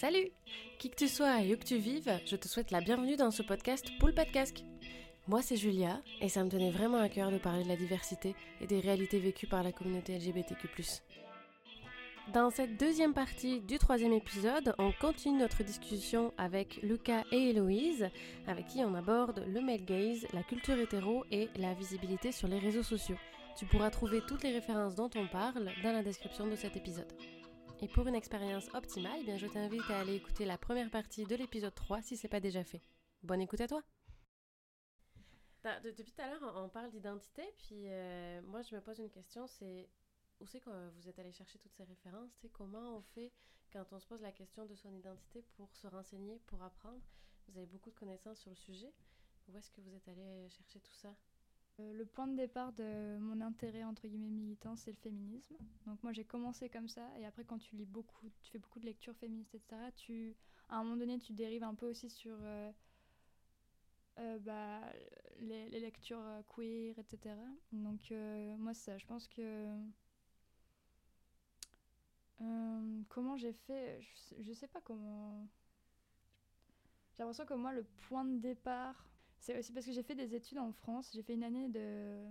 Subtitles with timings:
[0.00, 0.30] Salut
[0.78, 3.30] Qui que tu sois et où que tu vives, je te souhaite la bienvenue dans
[3.30, 4.64] ce podcast Poule pas de casque.
[5.28, 8.34] Moi c'est Julia et ça me tenait vraiment à cœur de parler de la diversité
[8.62, 11.02] et des réalités vécues par la communauté LGBTQ+.
[12.32, 18.08] Dans cette deuxième partie du troisième épisode, on continue notre discussion avec Lucas et Héloïse,
[18.46, 22.58] avec qui on aborde le male gaze, la culture hétéro et la visibilité sur les
[22.58, 23.18] réseaux sociaux.
[23.54, 27.12] Tu pourras trouver toutes les références dont on parle dans la description de cet épisode.
[27.82, 31.24] Et pour une expérience optimale, eh bien je t'invite à aller écouter la première partie
[31.24, 32.82] de l'épisode 3 si c'est pas déjà fait.
[33.22, 33.82] Bonne écoute à toi
[35.84, 39.46] Depuis tout à l'heure, on parle d'identité, puis euh, moi je me pose une question,
[39.46, 39.88] c'est
[40.40, 42.46] où c'est que vous êtes allé chercher toutes ces références?
[42.52, 43.32] Comment on fait
[43.72, 47.00] quand on se pose la question de son identité pour se renseigner, pour apprendre?
[47.48, 48.92] Vous avez beaucoup de connaissances sur le sujet.
[49.48, 51.14] Où est-ce que vous êtes allé chercher tout ça?
[51.92, 55.56] Le point de départ de mon intérêt entre guillemets militant, c'est le féminisme.
[55.86, 58.80] Donc moi j'ai commencé comme ça et après quand tu lis beaucoup, tu fais beaucoup
[58.80, 59.80] de lectures féministes, etc.
[59.96, 60.36] Tu,
[60.68, 62.70] à un moment donné, tu dérives un peu aussi sur euh,
[64.18, 64.80] euh, bah,
[65.40, 67.34] les, lectures queer, etc.
[67.72, 68.12] Donc
[68.58, 69.68] moi ça, je pense que
[73.08, 75.46] comment j'ai fait, je, je sais pas comment.
[77.12, 79.10] J'ai l'impression que moi le point de départ
[79.40, 81.10] c'est aussi parce que j'ai fait des études en France.
[81.14, 82.24] J'ai fait une année de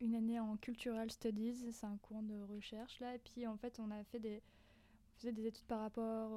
[0.00, 3.14] une année en cultural studies, c'est un cours de recherche là.
[3.14, 4.42] Et puis en fait, on a fait des
[5.14, 6.32] on faisait des études par rapport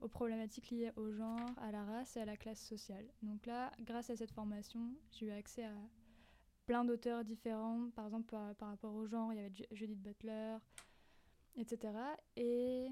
[0.00, 3.04] aux, problématiques liées au genre, à la race et à la classe sociale.
[3.22, 5.74] Donc là, grâce à cette formation, j'ai eu accès à
[6.64, 7.90] plein d'auteurs différents.
[7.94, 10.56] Par exemple, par, rapport au genre, il y avait Judith Butler,
[11.56, 11.92] etc.
[12.36, 12.88] Et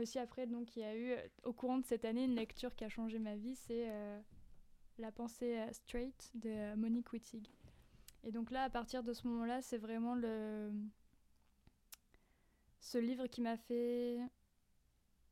[0.00, 2.84] aussi après, donc il y a eu au courant de cette année une lecture qui
[2.84, 4.18] a changé ma vie, c'est euh,
[4.98, 7.48] la pensée euh, straight de euh, Monique Wittig.
[8.22, 10.70] Et donc là, à partir de ce moment-là, c'est vraiment le
[12.80, 14.18] ce livre qui m'a fait.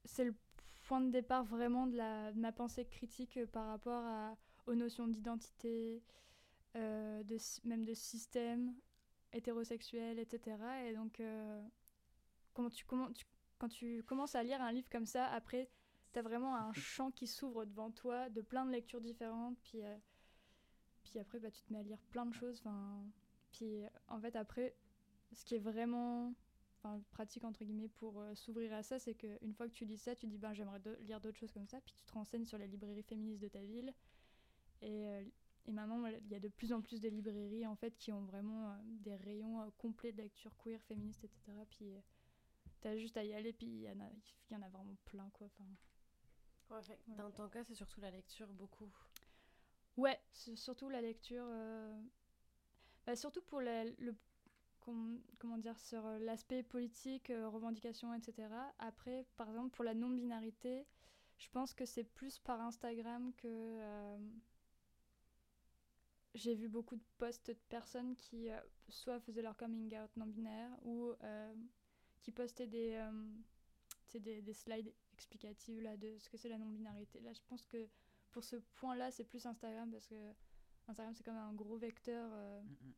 [0.05, 0.35] C'est le
[0.83, 6.03] point de départ vraiment de, la, ma pensée critique par rapport aux notions d'identité,
[6.77, 8.75] euh, de, même de système
[9.33, 10.57] hétérosexuel, etc.
[10.87, 11.23] Et donc,
[12.53, 12.85] comment tu,
[13.59, 15.71] quand tu commences à lire un livre comme ça, après,
[16.13, 19.59] tu as vraiment un champ qui s'ouvre devant toi de plein de lectures différentes.
[19.63, 19.97] Puis, euh,
[21.05, 22.63] puis après, bah, tu te mets à lire plein de choses.
[23.53, 24.75] Puis en fait, après,
[25.33, 26.35] ce qui est vraiment
[27.13, 30.17] pratique entre guillemets pour euh, s'ouvrir à ça, c'est qu'une fois que tu lis ça,
[30.17, 31.81] tu dis ben, j'aimerais lire d'autres choses comme ça.
[31.81, 33.95] Puis tu te renseignes sur les librairies féministes de ta ville.
[34.81, 35.23] Et, euh,
[35.67, 38.23] et maintenant, il y a de plus en plus de librairies en fait qui ont
[38.23, 41.53] vraiment des rayons complets de lecture queer, féministe, etc.
[41.71, 41.95] Puis
[42.81, 45.49] t'as juste à y aller, puis il y, en a, vraiment plein quoi.
[47.09, 48.91] Dans ton cas, c'est surtout la lecture beaucoup.
[49.97, 51.45] Ouais, c'est surtout la lecture.
[51.47, 52.03] Euh,
[53.07, 54.15] bah, surtout pour le.
[54.81, 58.49] comment dire Sur euh, l'aspect politique, euh, revendication, etc.
[58.79, 60.87] Après, par exemple, pour la non-binarité,
[61.39, 63.79] je pense que c'est plus par Instagram que.
[66.35, 68.49] J'ai vu beaucoup de posts de personnes qui
[68.89, 71.13] soit faisaient leur coming out non-binaire ou
[72.23, 72.99] qui postaient des,
[74.15, 77.21] des, des slides explicative là, de ce que c'est la non-binarité.
[77.21, 77.89] Là, je pense que
[78.31, 80.33] pour ce point-là, c'est plus Instagram parce que
[80.89, 82.95] Instagram, c'est quand même un gros vecteur euh, mm, mm.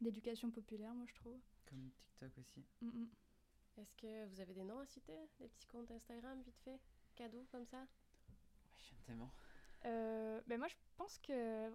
[0.00, 1.40] d'éducation populaire, moi, je trouve.
[1.66, 2.64] Comme TikTok aussi.
[2.80, 3.04] Mm,
[3.78, 5.16] Est-ce que vous avez des noms à citer?
[5.38, 6.80] Des petits comptes Instagram, vite fait?
[7.14, 7.86] Cadeaux comme ça?
[8.92, 9.30] Oui, tellement.
[9.84, 11.70] Euh, ben moi, je pense que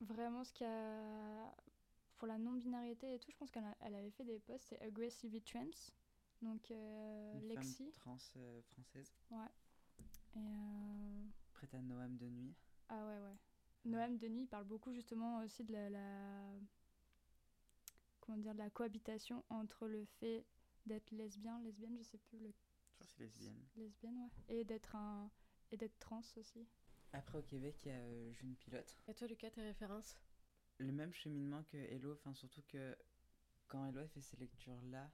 [0.00, 1.54] vraiment ce qu'il y a
[2.18, 5.70] pour la non-binarité et tout, je pense qu'elle avait fait des posts, c'est Aggressively Trans.
[6.42, 7.92] Donc, euh, Lexi.
[7.96, 9.12] trans euh, française.
[9.30, 9.48] Ouais.
[10.36, 10.38] Et.
[10.38, 11.24] Euh...
[11.54, 12.54] Prête à Noam de nuit.
[12.88, 13.36] Ah ouais, ouais.
[13.86, 16.58] Noam de nuit, il parle beaucoup justement aussi de la,
[18.20, 20.44] Comment dire, de la cohabitation entre le fait
[20.84, 22.38] d'être lesbien, lesbienne, je sais plus.
[22.38, 22.48] Le...
[22.48, 23.64] Je crois que c'est lesbienne.
[23.76, 24.56] Lesbienne, ouais.
[24.56, 25.30] Et d'être un.
[25.70, 26.66] Et d'être trans aussi.
[27.12, 28.98] Après, au Québec, il y a euh, Jeune Pilote.
[29.08, 30.16] Et toi, Lucas, tes références?
[30.78, 32.96] Le même cheminement que Hello, enfin, surtout que
[33.68, 35.10] quand Hello a fait ces lectures-là,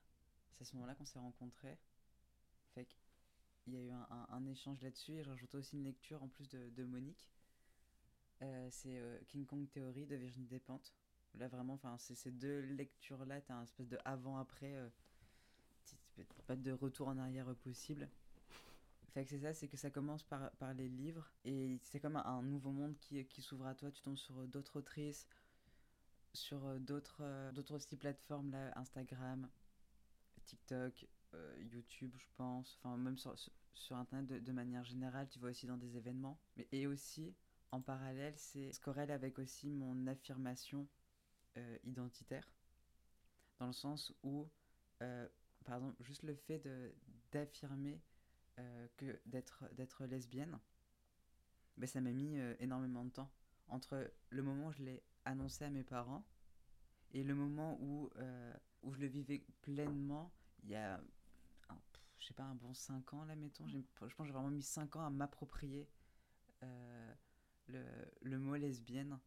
[0.53, 1.79] c'est à ce moment-là qu'on s'est rencontrés.
[2.75, 2.87] Fait
[3.65, 6.85] qu'il y a eu un, échange là-dessus et j'ai aussi une lecture en plus de,
[6.85, 7.29] Monique.
[8.43, 10.93] Euh, c'est euh, King Kong Theory de Virginie Despentes.
[11.35, 14.89] Là vraiment, c'est ces deux lectures-là, t'as un espèce de avant-après, euh,
[16.47, 18.09] pas de retour en arrière possible.
[19.15, 22.17] Fait que c'est ça, c'est que ça commence par, par les livres et c'est comme
[22.17, 23.91] un, nouveau monde qui, qui s'ouvre à toi.
[23.91, 25.27] Tu tombes sur d'autres autrices,
[26.35, 29.49] sur d'autres d'autres plateformes, là, Instagram,
[30.45, 35.67] TikTok, euh, YouTube, je pense, enfin même sur, Internet de, manière générale, tu vois aussi
[35.67, 36.39] dans des événements.
[36.57, 37.35] Mais, et aussi,
[37.71, 40.87] en parallèle, c'est ce avec aussi mon affirmation
[41.57, 42.53] euh, identitaire,
[43.59, 44.49] dans le sens où,
[45.03, 45.27] euh,
[45.65, 46.63] par exemple, juste le fait
[47.31, 48.01] d'affirmer
[48.97, 50.59] que d'être lesbienne,
[51.79, 53.33] ben, ça m'a mis énormément de temps.
[53.69, 56.25] Entre le moment où je l'ai annoncé à mes parents
[57.13, 58.11] et le moment où,
[58.83, 60.33] où je le vivais pleinement,
[60.63, 61.01] il y a,
[61.69, 61.81] un,
[62.19, 63.67] je sais pas, un bon 5 ans là, mettons.
[63.69, 65.89] Je pense que j'ai vraiment mis 5 ans à m'approprier
[66.63, 67.15] euh,
[67.69, 67.85] le,
[68.23, 69.19] le mot lesbienne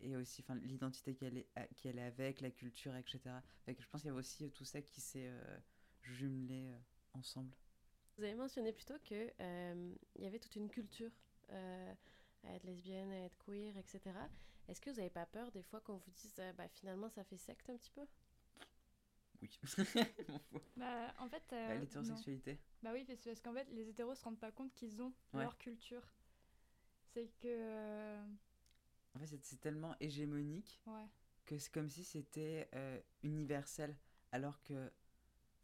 [0.00, 3.20] et aussi l'identité qu'elle est, qu'elle est avec, la culture, etc.
[3.66, 5.58] Je pense qu'il y avait aussi euh, tout ça qui s'est euh,
[6.02, 6.78] jumelé euh,
[7.14, 7.54] ensemble.
[8.18, 11.10] Vous avez mentionné plutôt euh, il y avait toute une culture
[11.50, 11.94] euh,
[12.44, 14.00] à être lesbienne, à être queer, etc.
[14.68, 17.24] Est-ce que vous n'avez pas peur des fois qu'on vous dise euh, bah, finalement ça
[17.24, 18.06] fait secte un petit peu?
[19.42, 19.60] Oui.
[20.76, 21.74] Bah, en fait, euh, Bah.
[21.80, 22.58] L'hétérosexualité.
[22.82, 25.42] Bah oui, parce parce qu'en fait, les hétéros se rendent pas compte qu'ils ont Ouais.
[25.42, 26.02] leur culture.
[27.12, 27.48] C'est que.
[27.48, 28.24] euh,
[29.14, 31.06] En fait, c'est- c'est tellement hégémonique ouais.
[31.44, 33.96] que c'est comme si c'était euh, universel.
[34.32, 34.90] Alors que.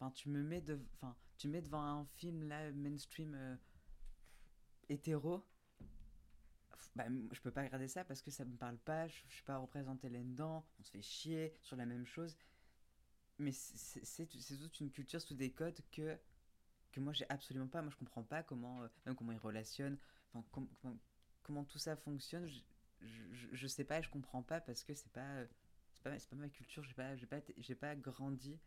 [0.00, 3.56] Enfin, tu me mets, de, enfin, tu mets devant un film là, mainstream euh,
[4.88, 5.44] hétéro.
[6.94, 9.42] Bah, je peux pas regarder ça parce que ça me parle pas, je, je suis
[9.44, 12.36] pas représenté là-dedans, on se fait chier sur la même chose.
[13.38, 16.18] Mais c'est toute une culture sous des codes que,
[16.92, 17.82] que moi j'ai absolument pas.
[17.82, 19.98] Moi je comprends pas comment, euh, même comment ils relationnent,
[20.32, 20.98] enfin, com-
[21.42, 22.48] comment, tout ça fonctionne.
[22.48, 22.60] Je,
[23.52, 25.46] je, sais pas et je comprends pas parce que c'est pas, euh,
[25.92, 27.40] c'est pas, pas ma culture, j'ai pas, pas,
[27.76, 28.58] pas grandi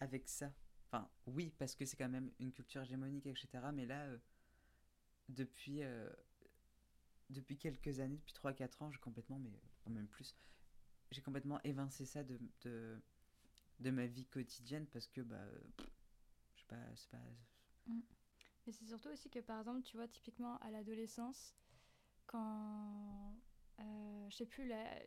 [0.00, 0.50] avec ça.
[0.90, 3.72] Enfin, oui, parce que c'est quand même une culture hégémonique, etc.
[3.72, 4.18] Mais là, euh,
[5.28, 5.82] depuis,
[7.28, 9.50] depuis quelques années, depuis 3-4 ans, j'ai complètement, mais
[9.90, 10.34] même plus,
[11.10, 12.38] j'ai complètement évincé ça de,
[13.80, 15.90] de ma vie quotidienne parce que, bah, euh, pff,
[16.54, 17.18] je sais pas, c'est pas.
[18.66, 21.54] Mais c'est surtout aussi que, par exemple, tu vois, typiquement à l'adolescence,
[22.26, 23.34] quand.
[23.80, 24.98] euh, je sais plus, la-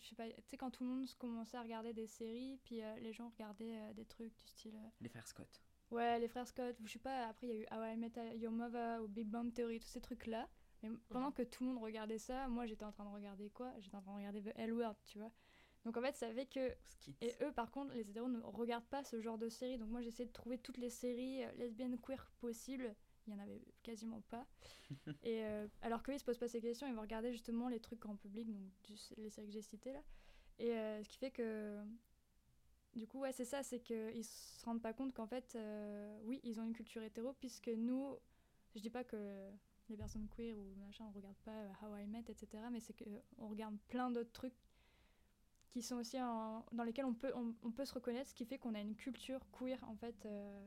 [0.00, 2.82] je sais pas, tu sais, quand tout le monde commençait à regarder des séries, puis
[2.82, 4.76] euh, les gens regardaient euh, des trucs du style.
[4.76, 5.62] euh, Les frères Scott.
[5.90, 8.36] Ouais, les frères Scott, je sais pas, après il y a eu How I Met
[8.36, 10.48] Your Mother ou Big Bang Theory, tous ces trucs-là.
[10.82, 13.72] Mais pendant que tout le monde regardait ça, moi j'étais en train de regarder quoi?
[13.80, 15.32] J'étais en train de regarder The L Word, tu vois?
[15.88, 16.74] Donc en fait, ça fait que.
[17.22, 19.78] Et eux, par contre, les hétéros ne regardent pas ce genre de séries.
[19.78, 22.94] Donc moi j'essayais de trouver toutes les séries euh, lesbiennes queer possibles.
[23.26, 24.46] Il y en avait quasiment pas.
[25.22, 27.80] et euh, alors qu'eux, ils se posent pas ces questions, ils vont regarder justement les
[27.80, 30.02] trucs en public, donc du- les séries que j'ai citées là.
[30.58, 31.82] Et euh, ce qui fait que
[32.94, 36.40] du coup, ouais, c'est ça, c'est qu'ils se rendent pas compte qu'en fait, euh, oui,
[36.44, 38.16] ils ont une culture hétéro, puisque nous,
[38.74, 39.50] je dis pas que
[39.88, 43.48] les personnes queer ou machin, on regarde pas How I Met, etc., mais c'est qu'on
[43.48, 44.54] regarde plein d'autres trucs
[45.70, 48.74] qui sont aussi dans lesquels on peut, on, peut se reconnaître, ce qui fait qu'on
[48.74, 50.66] a une culture queer, en fait, euh,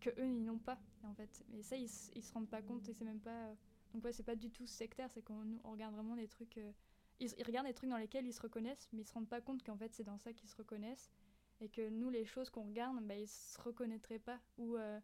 [0.00, 1.44] que eux, ils n'ont pas, en fait.
[1.54, 3.48] Et ça, ils, ils se rendent pas compte, et c'est même pas...
[3.48, 3.54] euh,
[3.92, 6.58] donc ouais, c'est pas du tout sectaire, c'est qu'on regarde vraiment des trucs...
[6.58, 6.72] euh,
[7.20, 9.62] ils, regardent des trucs dans lesquels ils se reconnaissent, mais ils se rendent pas compte
[9.62, 11.10] qu'en fait, c'est dans ça qu'ils se reconnaissent
[11.62, 14.98] et que nous les choses qu'on regarde bah, ils se reconnaîtraient pas ou euh,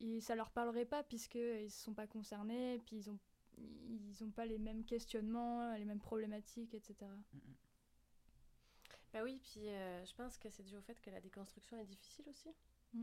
[0.00, 3.18] ils, ça leur parlerait pas puisque ils sont pas concernés puis ils ont
[3.88, 6.94] ils ont pas les mêmes questionnements les mêmes problématiques etc.
[9.16, 11.86] Bah oui, puis euh, je pense que c'est dû au fait que la déconstruction est
[11.86, 12.50] difficile aussi.
[12.92, 13.02] Mm.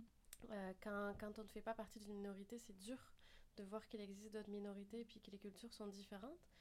[0.52, 3.00] Euh, quand, quand on ne fait pas partie d'une minorité, c'est dur
[3.58, 6.52] de voir qu'il existe d'autres minorités et puis que les cultures sont différentes.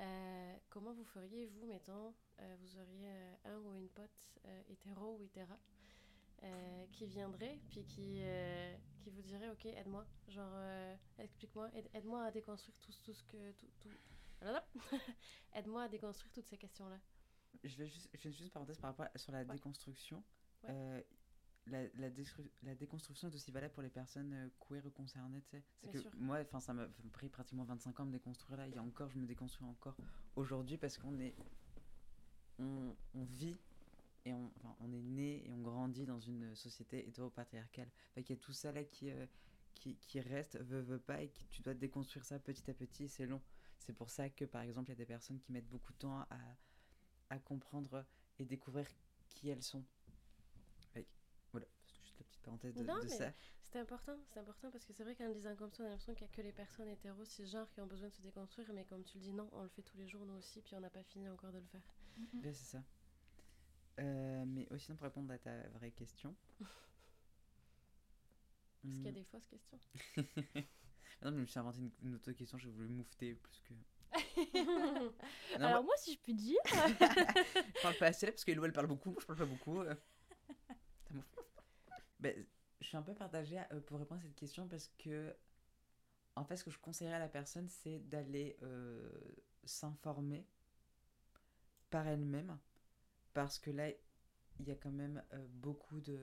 [0.00, 2.14] Euh, comment vous feriez, vous, mettons,
[2.58, 3.08] vous auriez
[3.44, 4.38] un ou une pote
[4.68, 5.56] hétéro ou hétéra
[6.90, 8.22] qui viendrait puis qui,
[8.98, 10.52] qui vous dirait ok aide-moi genre
[11.18, 13.88] explique-moi aide- aide-moi à déconstruire tout, tout ce que tout, tout...
[15.54, 16.98] aide-moi à déconstruire toutes ces questions là
[17.64, 19.54] Je vais juste, je fais juste une parenthèse par rapport à, sur la Ouais.
[19.54, 20.22] déconstruction.
[20.62, 20.70] Ouais.
[20.70, 21.02] Euh,
[21.66, 22.10] la, la,
[22.62, 25.64] la déconstruction est aussi valable pour les personnes euh, queer ou concernées, tu sais.
[25.76, 26.10] C'est Bien que sûr.
[26.16, 28.68] moi, enfin, ça m'a pris pratiquement 25 ans de me déconstruire là.
[28.68, 29.96] Il y a encore, je me déconstruis encore
[30.36, 31.34] aujourd'hui parce qu'on est,
[32.58, 33.56] on, on vit
[34.24, 37.90] et on, enfin, on est né et on grandit dans une société hétéropatriarcale.
[38.14, 39.26] Fait qu'il y a tout ça là qui, euh,
[39.74, 43.04] qui, qui reste, veut, veut pas, et que tu dois déconstruire ça petit à petit,
[43.04, 43.42] et c'est long.
[43.78, 45.98] C'est pour ça que, par exemple, il y a des personnes qui mettent beaucoup de
[45.98, 46.38] temps à,
[47.30, 48.04] à comprendre
[48.38, 48.86] et découvrir
[49.28, 49.84] qui elles sont.
[51.52, 53.32] Voilà, c'est juste la petite parenthèse de, Non, de mais ça.
[53.60, 56.14] C'est important, c'est important parce que c'est vrai qu'en disant comme ça, on a l'impression
[56.14, 58.84] qu'il n'y a que les personnes hétéros, cisgenres qui ont besoin de se déconstruire, mais
[58.84, 60.80] comme tu le dis, non, on le fait tous les jours nous aussi, puis on
[60.80, 61.82] n'a pas fini encore de le faire.
[62.42, 62.82] Ouais, c'est ça.
[64.00, 66.34] Euh, mais aussi, pour répondre à ta vraie question.
[68.86, 69.12] Parce qu'il y a Hmm.
[69.12, 69.78] des fausses questions.
[71.22, 73.74] Non, mais je me suis inventé une, une autre question, j'ai voulu moufter plus que.
[74.54, 75.12] Non,
[75.56, 78.66] alors moi, moi si je puis dire je parle pas assez là parce que Eloi
[78.66, 79.80] elle parle beaucoup, moi je parle pas beaucoup.
[79.80, 79.94] euh.
[82.20, 82.46] Ben,
[82.80, 85.34] je suis un peu partagée euh, pour répondre à cette question parce que.
[86.38, 89.10] En fait, ce que je conseillerais à la personne, c'est d'aller euh,
[89.64, 90.46] s'informer
[91.90, 92.58] par elle-même.
[93.32, 93.88] Parce que là,
[94.58, 96.18] il y a quand même euh, beaucoup de,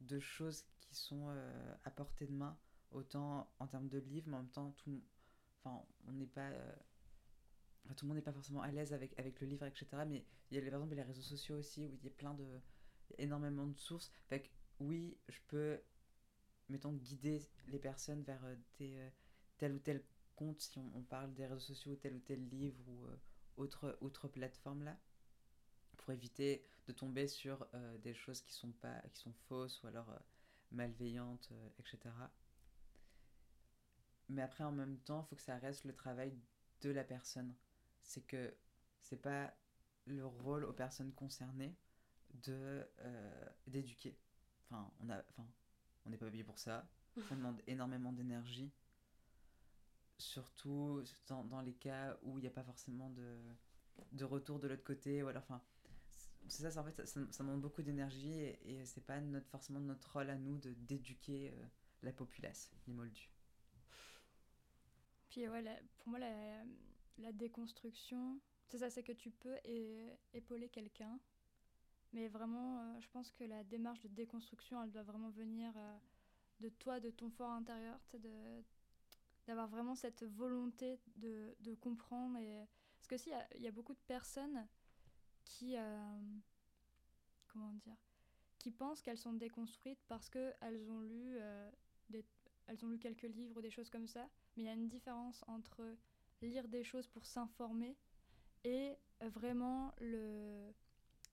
[0.00, 2.56] de choses qui sont euh, à portée de main
[2.92, 5.02] autant en termes de livres, mais en même temps, tout,
[5.64, 6.50] enfin, on n'est pas.
[6.50, 6.72] euh,
[7.96, 9.86] tout le monde n'est pas forcément à l'aise avec, le livre, etc.
[10.06, 12.34] Mais il y a par exemple les réseaux sociaux aussi, où il y a plein
[12.34, 12.60] de.
[13.18, 14.12] énormément de sources.
[14.80, 15.80] Oui, je peux,
[16.68, 19.10] mettons, guider les personnes vers euh, des, euh,
[19.58, 20.04] tel ou tel
[20.34, 23.06] compte, si on, parle des réseaux sociaux, ou tel ou tel livre, ou
[23.56, 24.98] autre, autre plateforme là,
[25.96, 27.68] pour éviter de tomber sur
[28.02, 30.12] des choses qui sont, pas, qui sont fausses, ou alors
[30.72, 32.10] malveillantes, etc.
[34.28, 36.36] Mais après, en même temps, il faut que ça reste le travail
[36.82, 37.54] de la personne.
[38.02, 38.54] C'est que
[39.00, 39.54] c'est pas
[40.06, 41.74] le rôle aux personnes concernées
[42.42, 44.18] de euh, d'éduquer.
[44.64, 45.46] Enfin, on a, enfin,
[46.04, 46.88] on n'est pas payé pour ça.
[47.28, 48.72] Ça demande énormément d'énergie.
[50.18, 53.38] Surtout dans, dans les cas où il n'y a pas forcément de,
[54.12, 55.22] de retour de l'autre côté.
[55.22, 55.62] Ou alors, enfin,
[56.48, 59.48] c'est ça, en fait, ça, ça, ça demande beaucoup d'énergie et, et c'est pas notre,
[59.48, 61.66] forcément notre rôle à nous de d'éduquer euh,
[62.02, 63.33] la populace, les moldus.
[65.34, 65.64] Puis ouais,
[65.98, 68.38] pour moi, la, déconstruction,
[68.68, 69.56] c'est ça, c'est que tu peux
[70.32, 71.18] épauler quelqu'un.
[72.12, 75.98] Mais vraiment, euh, je pense que la démarche de déconstruction, elle doit vraiment venir euh,
[76.60, 77.98] de toi, de ton fort intérieur,
[79.48, 82.38] d'avoir vraiment cette volonté de, comprendre.
[82.38, 82.68] Et...
[82.98, 84.68] Parce que si, il y a- beaucoup de personnes
[85.44, 85.76] qui...
[85.76, 86.20] euh,
[87.48, 87.96] comment dire
[88.60, 91.38] qui pensent qu'elles sont déconstruites parce qu'elles ont lu
[92.82, 94.26] ont lu quelques livres ou des choses comme ça,
[94.56, 95.82] mais il y a une différence entre
[96.42, 97.96] lire des choses pour s'informer
[98.64, 100.72] et vraiment le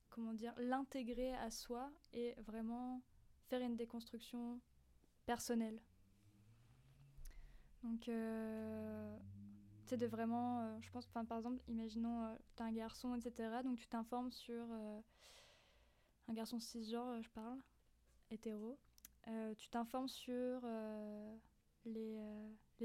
[0.10, 3.01] comment dire l'intégrer à soi et vraiment
[3.48, 4.60] faire une déconstruction
[5.25, 5.82] personnelle.
[7.84, 9.18] Donc euh,
[9.86, 13.50] c'est de vraiment, euh, je pense, enfin par exemple, imaginons euh, t'es un garçon, etc.
[13.63, 15.01] Donc tu t'informes sur euh,
[16.28, 17.60] un garçon cisgenre, je parle,
[18.30, 18.78] hétéro.
[19.28, 20.62] Euh, tu t'informes sur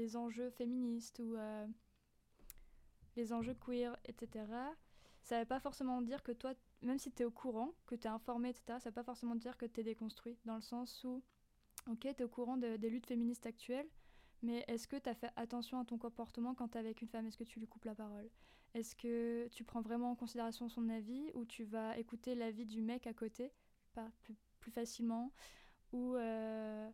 [0.07, 1.67] les enjeux féministes ou euh,
[3.17, 4.45] les enjeux queer, etc.
[5.21, 7.95] Ça ne veut pas forcément dire que toi, même si tu es au courant, que
[7.95, 10.55] tu es informé, etc., ça ne veut pas forcément dire que tu es déconstruit, dans
[10.55, 11.21] le sens où,
[11.89, 13.89] ok, tu es au courant de- des luttes féministes actuelles,
[14.41, 17.09] mais est-ce que tu as fait attention à ton comportement quand tu es avec une
[17.09, 17.25] femme?
[17.27, 18.29] Est-ce que tu lui coupes la parole?
[18.73, 22.81] Est-ce que tu prends vraiment en considération son avis ou tu vas écouter l'avis du
[22.81, 23.51] mec à côté
[23.93, 24.37] pas plus,
[24.71, 25.33] facilement?
[25.91, 26.89] Ou euh,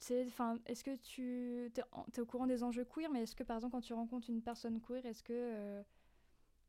[0.00, 3.80] est-ce que tu es, au courant des enjeux queer, mais est-ce que par exemple quand
[3.80, 5.82] tu rencontres une personne queer, est-ce que euh,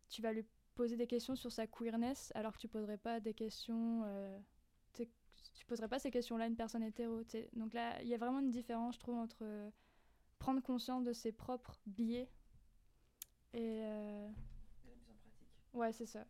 [0.10, 0.46] tu vas lui
[0.76, 4.38] poser des questions sur sa queerness alors que tu poserais pas des questions, euh,
[4.94, 7.24] tu poserais pas ces questions-là à une personne hétéro.
[7.54, 9.70] Donc là, il y a vraiment une différence, je trouve, entre euh,
[10.40, 12.30] prendre conscience de ses propres biais
[13.54, 14.28] et la
[14.96, 15.48] mise en pratique.
[15.74, 16.26] ouais, c'est ça.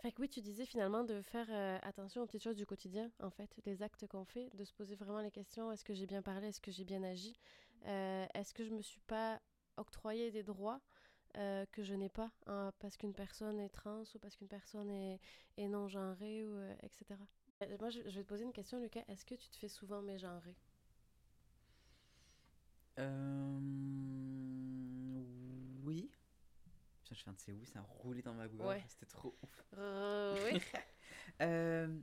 [0.00, 3.10] Fait que oui, tu disais finalement de faire euh, attention aux petites choses du quotidien,
[3.20, 6.06] en fait, les actes qu'on fait, de se poser vraiment les questions est-ce que j'ai
[6.06, 7.36] bien parlé, est-ce que j'ai bien agi,
[7.86, 9.40] Euh, est-ce que je me suis pas
[9.76, 10.80] octroyé des droits
[11.36, 14.90] euh, que je n'ai pas hein, parce qu'une personne est trans ou parce qu'une personne
[14.90, 15.18] est,
[15.56, 17.18] est non genrée ou etc.
[17.80, 19.04] Moi, je, vais te poser une question, Lucas.
[19.08, 20.56] Est-ce que tu te fais souvent mégenrer?
[25.84, 26.10] Oui.
[27.12, 28.46] Putain, je fais un de ces oui, ça a roulé dans ma.
[28.46, 28.84] Ouais.
[28.88, 29.64] C'était trop ouf.
[29.78, 30.60] Euh, Oui.
[31.40, 32.00] Euh,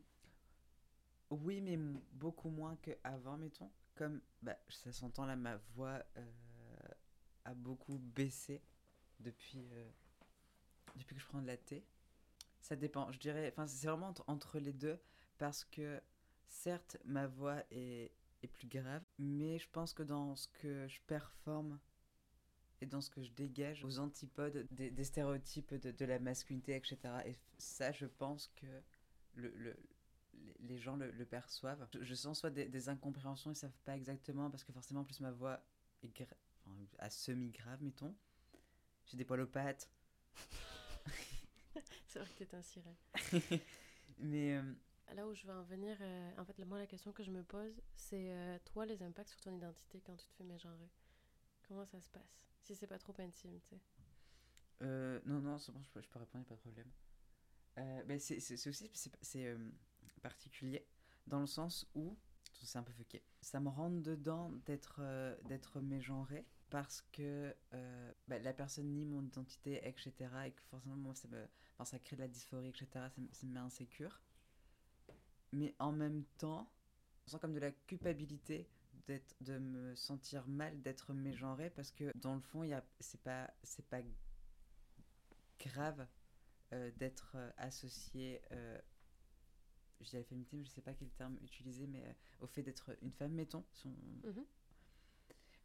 [1.30, 1.78] oui, mais
[2.14, 3.72] beaucoup moins qu'avant, mettons.
[3.96, 6.88] Comme bah, ça s'entend là, ma voix euh,
[7.46, 8.62] a beaucoup baissé
[9.20, 9.70] depuis,
[10.96, 11.86] depuis que je prends de la thé.
[12.60, 13.50] Ça dépend, je dirais.
[13.52, 15.00] Enfin, c'est vraiment entre, entre les deux
[15.38, 16.02] parce que
[16.48, 18.12] certes, ma voix est,
[18.42, 21.80] est plus grave, mais je pense que dans ce que je performe
[22.82, 26.76] et dans ce que je dégage aux antipodes des, des stéréotypes de, de la masculinité,
[26.76, 26.98] etc.
[27.26, 28.68] Et ça, je pense que
[29.36, 29.78] le, le-
[30.60, 31.86] les- gens le, le perçoivent.
[31.94, 35.06] Je, je sens soit des, des incompréhensions, ils savent pas exactement, parce que forcément, en
[35.06, 35.62] plus, ma voix
[36.04, 36.28] est gra-
[36.66, 38.16] enfin, à semi-grave, mettons.
[39.08, 39.90] J'ai des poils aux pattes.
[42.08, 42.96] C'est vrai que t'es un sirène.
[44.20, 44.74] Mais euh,
[45.16, 47.44] Là où je veux en venir, euh, en fait, moi, la question que je me
[47.44, 50.90] pose, c'est euh, toi, les impacts sur ton identité quand tu te fais mégenrer.
[51.70, 53.80] Comment ça se passe Si c'est pas trop intime, tu sais?
[54.82, 56.92] euh, non, non, je peux, je peux répondre, pas de problème.
[57.78, 59.70] Euh, ben, c'est aussi c'est euh,
[60.24, 60.88] particulier
[61.28, 62.18] dans le sens où
[62.64, 63.24] c'est un peu fucké.
[63.42, 67.56] Ça me rentre dedans d'être euh, d'être mégenré parce que
[68.28, 70.12] bah, la personne nie mon identité, etc.
[70.48, 71.48] Et que forcément, moi, ça, me,
[71.84, 72.88] ça crée de la dysphorie, etc.
[72.94, 74.22] Ça, ça me met insécure.
[75.52, 76.72] Mais en même temps,
[77.26, 78.68] je sens comme de la culpabilité
[79.10, 82.84] d'être de me sentir mal d'être mégenré parce que dans le fond, il y a
[83.00, 84.02] c'est pas c'est pas
[85.60, 86.08] grave
[86.74, 88.80] euh, d'être euh, associé euh,
[90.02, 92.48] je dis à la féminité, mais je sais pas quel terme utiliser, mais euh, au
[92.48, 93.66] fait d'être une femme, mettons.
[93.74, 93.94] Son...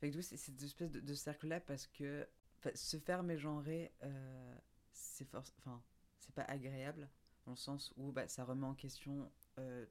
[0.01, 2.27] Fait que c'est cette espèce de, de cercle-là parce que
[2.75, 4.59] se faire mégenrer, euh,
[4.93, 5.83] c'est force, enfin,
[6.19, 7.09] c'est pas agréable
[7.45, 9.87] dans le sens où bah, ça remet en question euh,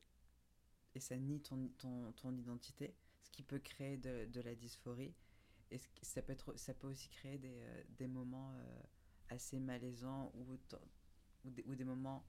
[0.95, 2.95] et ça nie ton, ton, ton, identité,
[3.33, 5.13] qui peut créer de, de la dysphorie
[5.73, 8.81] et ça peut, être, ça peut aussi créer des, euh, des moments euh,
[9.29, 10.53] assez malaisants ou,
[11.43, 12.23] ou des, ou, des, moments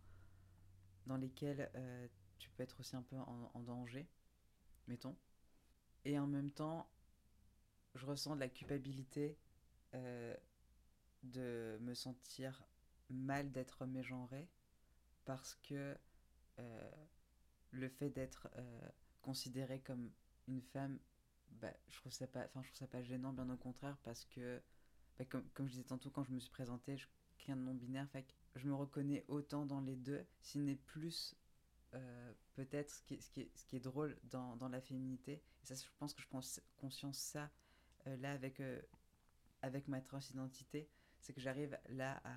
[1.07, 2.09] dans lesquels euh,
[2.39, 4.09] tu peux être aussi un peu en, en, danger,
[4.89, 5.15] mettons.
[6.07, 6.91] Et en même temps,
[7.95, 9.39] je ressens de la culpabilité
[11.23, 12.65] de me sentir
[13.09, 14.49] mal d'être mégenré
[15.25, 15.97] parce que
[17.71, 18.49] le fait d'être
[19.23, 20.11] considéré comme
[20.49, 20.99] une femme
[21.61, 24.61] bah, je trouve ça pas je trouve ça pas gênant bien au contraire parce que
[25.19, 27.07] bah, comme, comme je disais tantôt quand je me suis présentée je
[27.39, 31.35] crée un non binaire fait je me reconnais autant dans les deux s'il n'est plus
[31.95, 35.41] euh, peut-être ce qui, est, ce, ce qui est drôle dans, dans la féminité.
[35.63, 36.41] Ça je pense que je prends
[36.77, 37.51] conscience ça
[38.07, 38.81] euh, là avec euh,
[39.63, 40.89] avec ma transidentité
[41.21, 42.33] c'est que j'arrive là à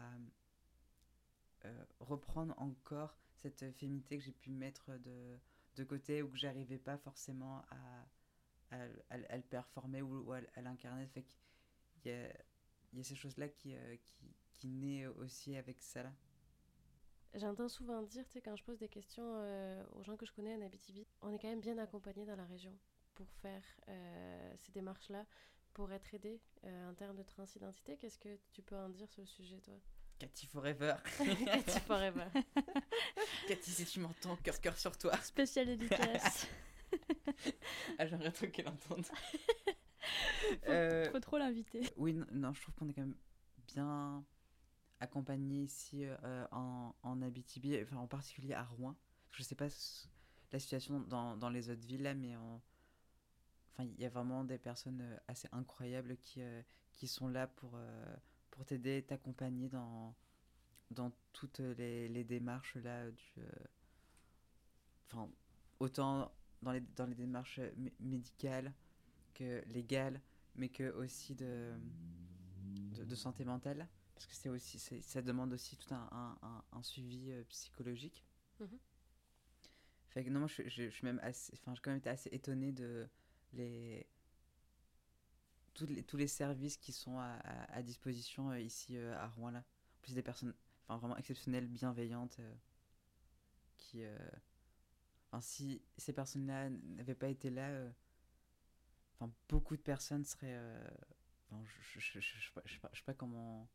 [1.99, 5.37] reprendre encore cette féminité que j'ai pu mettre de,
[5.77, 11.07] de côté ou que j'arrivais pas forcément à, à, à, le performer ou, à, l'incarner.
[11.07, 12.29] Fait qu'il y a,
[12.91, 16.13] il y a ces choses-là qui, euh, qui, qui naissent aussi avec ça là.
[17.33, 20.31] J'entends souvent dire, tu sais, quand je pose des questions euh, aux gens que je
[20.31, 22.75] connais en Abitibi, on est quand même bien accompagné dans la région
[23.13, 25.25] pour faire euh, ces démarches-là,
[25.73, 27.97] pour être aidé euh, en termes de transidentité.
[27.97, 29.75] Qu'est-ce que tu peux en dire sur le sujet, toi?
[30.19, 30.95] Cathy Forever.
[31.45, 32.25] Cathy Forever.
[33.47, 35.15] Cathy, si tu m'entends, cœur cœur sur toi.
[35.17, 36.47] Spécial dédicace.
[37.99, 39.05] ah, j'aimerais trop qu'elle entende.
[39.05, 41.81] faut, euh, faut trop l'inviter.
[41.97, 43.17] Oui, non, non, je trouve qu'on est quand même
[43.67, 44.23] bien
[44.99, 48.95] accompagné ici euh, en, en Abitibi, enfin en particulier à Rouen.
[49.31, 49.67] Je sais pas
[50.51, 52.61] la situation dans, dans les autres villes là, mais en...
[53.73, 56.61] enfin, il y a vraiment des personnes euh, assez incroyables qui, euh,
[56.93, 58.15] qui sont là pour, euh,
[58.57, 60.15] pour t'aider, t'accompagner dans,
[60.91, 63.33] dans toutes les, les démarches là du.
[63.39, 63.43] euh,
[65.09, 65.29] Enfin,
[65.79, 68.73] autant dans les, dans les démarches mé- médicales
[69.33, 70.21] que légales,
[70.55, 71.73] mais que aussi de,
[72.91, 76.63] de, de santé mentale parce que c'est aussi ça demande aussi tout un, un, un,
[76.71, 78.25] un suivi euh, psychologique
[78.59, 78.77] Mhm.
[80.09, 82.09] fait que non moi je, je, je suis même assez enfin j'ai quand même été
[82.09, 83.07] assez étonné de
[83.53, 84.07] les
[85.77, 89.27] tous les, tous les services qui sont à, à, à disposition euh, ici euh, à
[89.29, 90.53] Rouen là en plus des personnes
[90.87, 92.53] enfin vraiment exceptionnelles bienveillantes euh,
[93.77, 94.17] qui euh,
[95.31, 97.89] enfin si ces personnes là n'avaient pas été là euh,
[99.19, 100.57] enfin beaucoup de personnes seraient
[101.49, 103.69] enfin je je, je, sais pas- je sais pas, je sais pas comment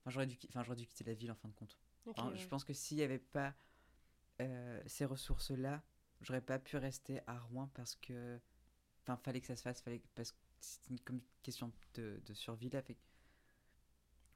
[0.00, 1.78] Enfin, j'aurais dû, enfin, j'aurais dû quitter la ville en fin de compte.
[2.06, 2.36] Ok, Enfin, ouais.
[2.38, 3.54] Je pense que s'il n'y avait pas
[4.86, 5.82] ces ressources-là,
[6.20, 8.40] j'aurais pas pu rester à Rouen parce que.
[9.02, 12.34] Enfin, fallait que ça se fasse, fallait parce que c'est une comme question de, de
[12.34, 12.80] survie là.
[12.82, 12.96] Fait...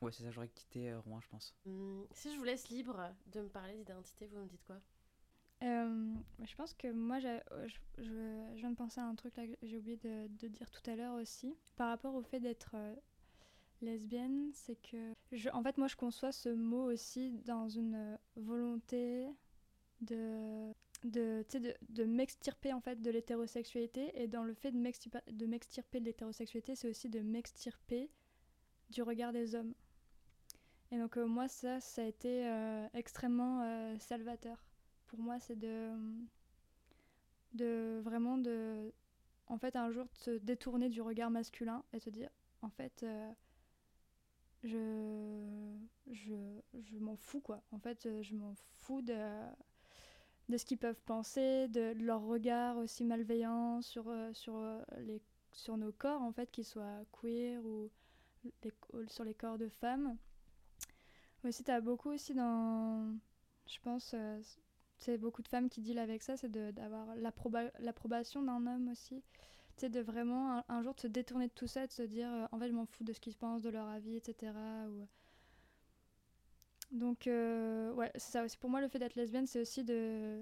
[0.02, 1.54] Ouais, c'est ça, j'aurais quitté euh, Rouen, je pense.
[1.66, 4.80] Hum, si je vous laisse libre de me parler d'identité, vous me dites quoi?
[5.62, 9.34] Euh, je pense que moi, euh, je, je, je viens de penser à un truc
[9.36, 11.56] là que j'ai oublié de, de dire tout à l'heure aussi.
[11.76, 12.94] Par rapport au fait d'être euh,
[13.80, 15.14] lesbienne, c'est que...
[15.32, 19.30] Je, en fait, moi, je conçois ce mot aussi dans une volonté
[20.02, 20.74] de
[21.10, 24.10] de, de, de m'extirper en fait de l'hétérosexualité.
[24.20, 24.78] Et dans le fait de
[25.46, 28.10] m'extirper de l'hétérosexualité c'est aussi de m'extirper
[28.90, 29.74] du regard des hommes.
[30.90, 34.64] Et donc euh, moi ça ça a été euh, extrêmement euh, salvateur.
[35.08, 35.90] Pour moi c'est de
[37.54, 38.92] de vraiment de
[39.48, 42.30] en fait un jour se détourner du regard masculin et se dire
[42.62, 43.04] en fait
[44.62, 45.76] je
[46.10, 46.34] je,
[46.74, 47.62] je m'en fous quoi.
[47.72, 49.14] En fait je m'en fous de
[50.48, 55.20] de ce qu'ils peuvent penser de, leur regard aussi malveillant sur euh, sur euh, les
[55.52, 57.90] sur nos corps en fait qu'ils soient queer ou
[59.08, 60.16] sur les corps de femmes.
[61.44, 63.14] Aussi t'as beaucoup aussi dans
[63.66, 64.40] je pense euh,
[64.98, 69.22] c'est beaucoup de femmes qui dealent avec ça c'est d'avoir l'approba- l'approbation d'un homme aussi.
[69.76, 72.48] Tu sais de vraiment un, jour de se détourner de tout ça de se dire
[72.52, 74.52] en fait je m'en fous de ce qu'ils pensent de leur avis etc
[76.90, 78.44] donc euh, ouais c'est ça.
[78.44, 80.40] Aussi pour moi le fait d'être lesbienne c'est aussi de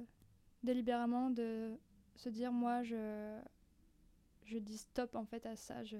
[0.62, 1.72] délibérément de
[2.16, 3.40] se dire moi je
[4.44, 5.84] je dis stop en fait à ça.
[5.84, 5.96] Je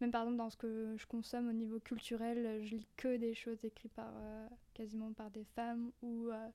[0.00, 3.34] même par exemple dans ce que je consomme au niveau culturel je lis que des
[3.34, 6.48] choses écrites par euh, quasiment par des femmes ou euh,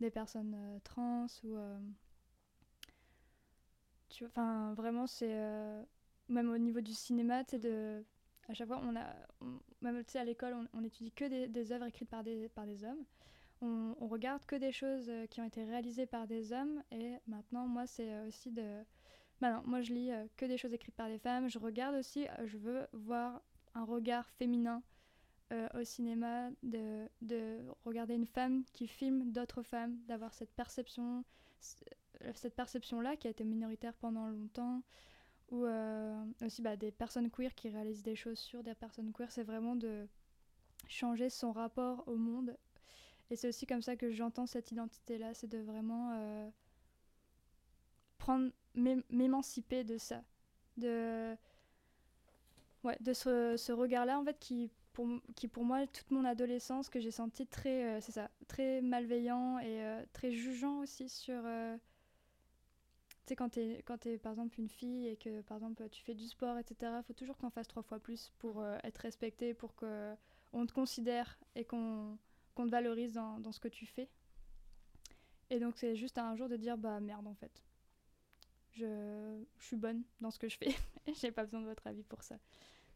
[0.00, 1.56] des personnes trans ou
[4.08, 4.24] tu
[4.74, 5.34] vraiment c'est
[6.28, 8.04] même au niveau du cinéma sais de
[8.50, 9.06] à chaque fois on a
[9.40, 12.84] on- même à l'école on, on étudie que des, œuvres écrites par des par des
[12.84, 13.04] hommes.
[13.62, 16.82] On, regarde que des choses euh, qui ont été réalisées par des hommes.
[16.90, 18.82] Et maintenant moi c'est euh, aussi de
[19.40, 21.48] bah non, moi je lis euh, que des choses écrites par des femmes.
[21.48, 23.42] Je regarde aussi je veux voir
[23.74, 24.82] un regard féminin
[25.74, 31.24] au cinéma de, de regarder une femme qui filme d'autres femmes d'avoir cette perception
[31.60, 34.82] cette perception là qui a été minoritaire pendant longtemps
[35.50, 39.30] ou euh, aussi bah, des personnes queer qui réalisent des choses sur des personnes queer.
[39.30, 40.06] C'est vraiment de
[40.88, 42.56] changer son rapport au monde.
[43.30, 46.50] Et c'est aussi comme ça que j'entends cette identité-là, c'est de vraiment euh,
[48.18, 50.22] prendre, m'é- m'émanciper de ça,
[50.76, 51.36] de,
[52.84, 56.88] ouais, de ce, ce regard-là en fait qui pour, qui pour moi toute mon adolescence
[56.88, 59.82] que j'ai senti très, euh, ça, très malveillant et
[60.12, 61.40] très jugeant aussi sur,
[63.26, 66.14] sais quand t'es quand t'es par exemple une fille et que par exemple tu fais
[66.14, 69.54] du sport etc, faut toujours que t'en fasses trois fois plus pour euh, être respecté,
[69.54, 70.14] pour que
[70.52, 72.18] on te considère et qu'on
[72.54, 74.08] qu'on te valorise dans, dans ce que tu fais.
[75.50, 77.62] Et donc c'est juste un jour de dire bah merde en fait.
[78.72, 80.70] Je, je suis bonne dans ce que je fais
[81.06, 82.38] et j'ai pas besoin de votre avis pour ça.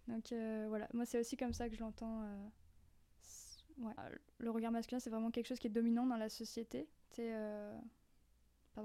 [0.09, 2.23] Donc euh, voilà, moi c'est aussi comme ça que je l'entends.
[2.23, 2.49] euh,
[3.79, 3.95] ouais.
[4.39, 6.89] Le regard masculin c'est vraiment quelque chose qui est dominant dans la société.
[7.11, 7.33] C'est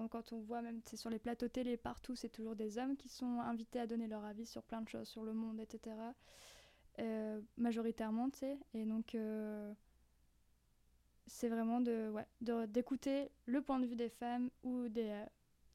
[0.09, 3.39] quand on voit même sur les plateaux télé partout c'est toujours des hommes qui sont
[3.39, 5.95] invités à donner leur avis sur plein de choses, sur le monde, etc.
[6.99, 8.57] Euh, majoritairement, tu sais.
[8.73, 9.73] Et donc euh,
[11.27, 15.25] c'est vraiment de ouais, d'écouter le point de vue des femmes ou des, euh,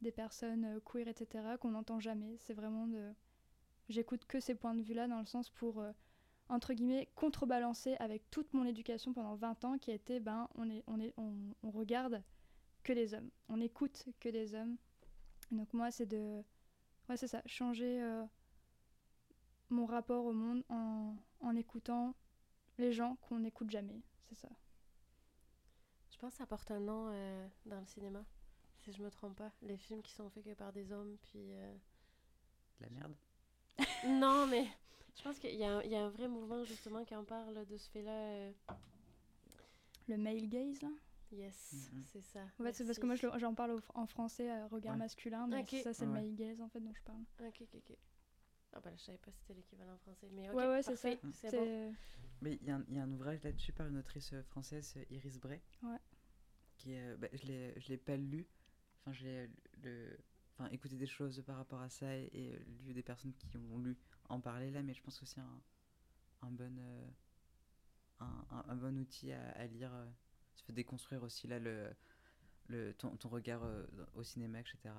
[0.03, 2.37] des personnes queer, etc., qu'on n'entend jamais.
[2.40, 3.12] C'est vraiment de.
[3.88, 5.85] J'écoute que ces points de vue-là dans le sens pour,
[6.48, 10.70] entre guillemets, contrebalancer avec toute mon éducation pendant 20 ans qui a été, ben, on,
[10.70, 12.22] est, on, est, on regarde
[12.85, 13.31] que des hommes.
[13.49, 14.77] On écoute que des hommes.
[15.51, 16.42] Donc, moi, c'est de.
[17.09, 18.25] Ouais, c'est ça, changer euh,
[19.70, 22.14] mon rapport au monde en, en écoutant
[22.79, 24.01] les gens qu'on n'écoute jamais.
[24.29, 24.49] C'est ça.
[26.11, 28.25] Je pense que ça porte un nom euh, dans le cinéma,
[28.79, 29.53] si je me trompe pas.
[29.62, 31.53] Les films qui sont faits que par des hommes, puis...
[31.53, 31.75] euh,
[32.81, 33.14] De la merde.
[34.07, 34.66] non, mais
[35.16, 37.25] je pense qu'il y, a un- il y a un vrai mouvement justement qui en
[37.25, 38.12] parle de ce fait-là.
[38.12, 38.53] euh,
[40.09, 40.88] Le male gaze, là?
[41.33, 42.05] Yes, Mhm.
[42.05, 42.45] c'est ça.
[42.61, 44.99] En fait, c'est parce que moi, je le- j'en parle en français, euh, regard Ouais.
[44.99, 45.75] masculin, mais Ok.
[45.83, 46.23] ça, c'est le Ouais.
[46.23, 47.23] male gaze, en fait, dont je parle.
[47.41, 47.97] Ok, ok, ok.
[48.73, 50.97] Ah bah là, je savais pas si c'était l'équivalent français, mais ok, ouais, ouais, c'est
[50.97, 51.09] ça.
[51.33, 51.91] c'est bon.
[52.41, 54.43] Mais il y, a un- il y a un ouvrage là-dessus par une autrice euh,
[54.43, 55.61] française, euh, Iris Bray.
[55.83, 55.99] Ouais.
[56.77, 58.47] Qui euh, bah, je l'ai je l'ai pas lu.
[59.01, 59.49] Enfin, j'ai
[59.83, 60.19] le,
[60.55, 63.57] enfin, écouté des choses par rapport à ça et, et, euh, lu des personnes qui
[63.57, 63.97] ont lu
[64.29, 65.63] en parler là, mais je pense que c'est un,
[66.43, 67.09] un bon, euh,
[68.21, 69.93] un, un- un bon outil à, à lire.
[70.57, 71.90] Ça fait déconstruire aussi là le,
[72.69, 74.95] le ton, ton regard euh, au cinéma, etc.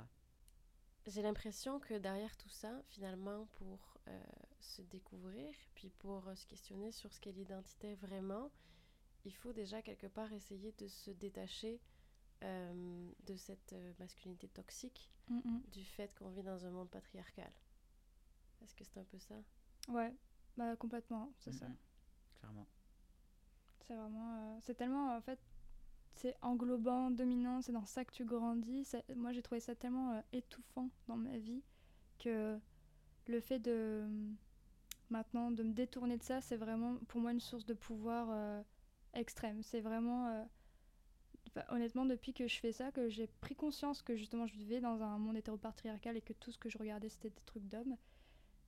[1.07, 4.23] J'ai l'impression que derrière tout ça, finalement, pour euh,
[4.59, 8.51] se découvrir, puis pour euh, se questionner sur ce qu'est l'identité vraiment,
[9.23, 11.79] il faut déjà quelque part essayer de se détacher
[12.43, 17.51] euh, de cette masculinité toxique, Mm, du fait qu'on vit dans un monde patriarcal.
[18.63, 19.35] Est-ce que c'est un peu ça?
[19.87, 20.13] Ouais,
[20.57, 21.67] bah complètement, c'est ça.
[22.39, 22.67] Clairement.
[23.87, 24.35] C'est vraiment.
[24.35, 25.39] euh, c'est tellement, en fait,
[26.15, 28.87] c'est englobant, dominant, c'est dans ça que tu grandis.
[29.15, 31.61] Moi, j'ai trouvé ça tellement euh, étouffant dans ma vie
[32.19, 32.57] que
[33.27, 34.05] le fait de.
[35.11, 38.61] Maintenant, de me détourner de ça, c'est vraiment pour moi une source de pouvoir euh,
[39.13, 39.61] extrême.
[39.61, 40.47] C'est vraiment.
[41.69, 45.03] honnêtement, depuis que je fais ça, que j'ai pris conscience que justement je vivais dans
[45.03, 47.97] un monde hétéropatriarcal et que tout ce que je regardais c'était des trucs d'hommes.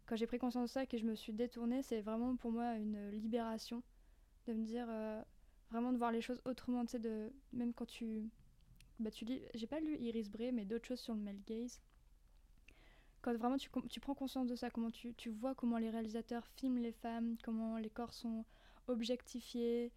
[0.06, 2.51] Quand j'ai pris conscience de ça et que je me suis détournée, c'est vraiment pour
[2.51, 3.82] moi une libération
[4.47, 5.21] de me dire euh,
[5.71, 8.29] vraiment de voir les choses autrement tu sais de même quand tu
[8.99, 11.81] bah tu lis j'ai pas lu Iris Bray mais d'autres choses sur le male gaze.
[13.21, 16.79] Quand vraiment tu, prends conscience de ça comment tu, tu vois comment les réalisateurs filment
[16.79, 18.45] les femmes comment les corps sont
[18.88, 19.91] objectifiés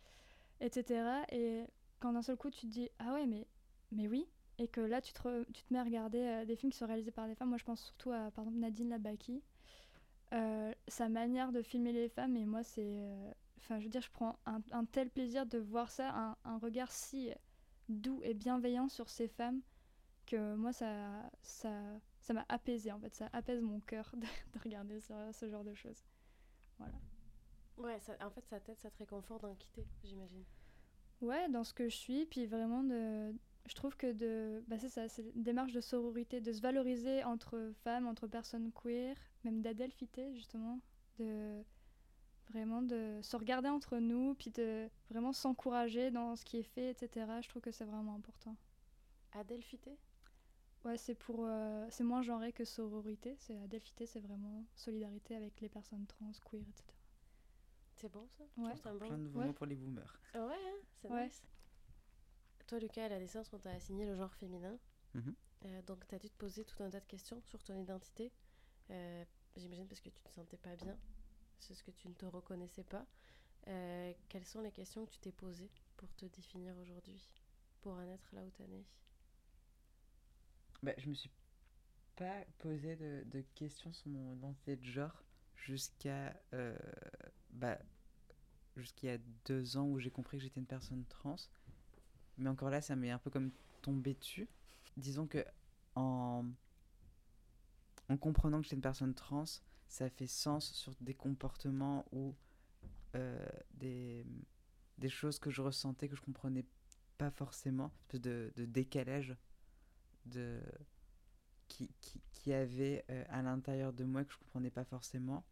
[0.60, 1.64] etc et
[2.00, 3.46] quand d'un seul coup tu te dis ah ouais mais
[3.92, 4.26] mais oui
[4.58, 6.86] et que là tu te, tu te mets à regarder euh, des films qui sont
[6.86, 9.42] réalisés par des femmes moi je pense surtout à par Nadine Labaki
[10.32, 13.02] Euh, sa manière de filmer les femmes et moi c'est
[13.61, 16.59] Enfin, je veux dire, je prends un, un tel plaisir de voir ça, un, un
[16.59, 17.31] regard si
[17.88, 19.62] doux et bienveillant sur ces femmes
[20.27, 21.70] que moi, ça, ça,
[22.20, 23.14] ça m'a apaisé en fait.
[23.14, 26.05] Ça apaise mon cœur de, de regarder ce, ce genre de choses.
[26.79, 26.94] Voilà.
[27.77, 30.44] Ouais, ça- en fait, ça t'aide, ça te réconforte d'en quitter, j'imagine.
[31.20, 33.35] Ouais, dans ce que je suis, puis vraiment de.
[33.66, 34.64] Je trouve que de.
[34.68, 38.73] Bah, c'est ça, c'est une démarche de sororité, de se valoriser entre femmes, entre personnes
[38.73, 40.81] queer, même d'adelphité, justement.
[41.18, 41.62] De.
[42.50, 46.90] Vraiment de se regarder entre nous, puis de vraiment s'encourager dans ce qui est fait,
[46.90, 47.26] etc.
[47.42, 48.56] Je trouve que c'est vraiment important.
[49.32, 49.96] Adelphité?
[50.84, 51.44] Ouais, c'est pour.
[51.46, 53.36] euh, c'est moins genré que sororité.
[53.38, 56.84] C'est adelphité, c'est vraiment solidarité avec les personnes trans, queer, etc.
[57.96, 58.44] C'est bon ça?
[58.56, 58.72] Ouais.
[58.74, 59.16] C'est un Plein bon.
[59.16, 59.52] de nouveaux Ouais.
[59.52, 60.18] pour les boomers.
[60.34, 61.26] Ah Ouais, hein, c'est Ouais.
[61.26, 61.42] nice.
[62.66, 64.76] toi, Lucas, à la naissance, on t'a assigné le genre féminin.
[65.14, 65.34] Mhm.
[65.66, 68.32] Euh, donc, tu as dû te poser tout un tas de questions sur ton identité.
[68.90, 69.24] Euh,
[69.56, 70.96] J'imagine parce que tu te sentais pas bien,
[71.61, 73.07] c'est ce que tu ne te reconnaissais pas.
[73.68, 77.31] Euh, quelles sont les questions que tu t'es posées pour te définir aujourd'hui,
[77.83, 78.85] pour en être là où tu es?
[80.83, 81.31] Bah, je me suis
[82.16, 85.23] pas posé de, de questions sur mon identité de genre
[85.57, 86.77] jusqu'à euh,
[87.51, 87.79] bah,
[88.77, 91.37] jusqu'il y a deux ans où j'ai compris que j'étais une personne trans.
[92.38, 93.51] Mais encore là, ça m'est un peu comme
[93.83, 94.49] tombé dessus.
[94.96, 95.44] Disons que
[95.94, 96.46] en,
[98.09, 99.44] en comprenant que j'étais une personne trans,
[99.90, 102.35] ça fait sens sur des comportements ou
[103.16, 104.24] euh, des,
[104.98, 106.64] des choses que je ressentais que je comprenais
[107.18, 109.37] pas forcément, une espèce de, de décalage
[110.26, 110.61] de,
[111.66, 115.44] qui, qui, qui avait euh, à l'intérieur de moi que je comprenais pas forcément.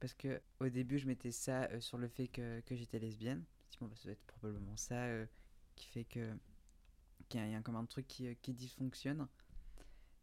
[0.00, 3.44] Parce que au début, je mettais ça euh, sur le fait que, que j'étais lesbienne.
[3.80, 5.06] Bon, bah, ça doit être probablement ça
[5.76, 6.36] qui fait que
[7.28, 9.28] qu'il y a comme un truc qui, qui dysfonctionne.